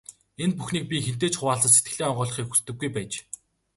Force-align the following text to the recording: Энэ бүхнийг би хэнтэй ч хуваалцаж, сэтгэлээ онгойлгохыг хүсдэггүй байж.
Энэ 0.43 0.55
бүхнийг 0.57 0.85
би 0.87 0.97
хэнтэй 1.05 1.31
ч 1.31 1.35
хуваалцаж, 1.37 1.71
сэтгэлээ 1.73 2.07
онгойлгохыг 2.09 2.47
хүсдэггүй 2.49 2.89
байж. 2.95 3.11